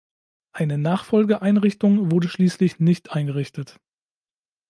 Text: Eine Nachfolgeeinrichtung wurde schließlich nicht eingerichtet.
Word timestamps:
Eine 0.51 0.79
Nachfolgeeinrichtung 0.79 2.09
wurde 2.09 2.27
schließlich 2.27 2.79
nicht 2.79 3.11
eingerichtet. 3.11 3.79